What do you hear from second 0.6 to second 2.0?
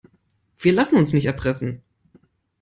lassen uns nicht erpressen.